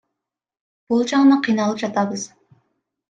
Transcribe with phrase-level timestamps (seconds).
[0.93, 2.29] Бул жагынан кыйналып жатабыз.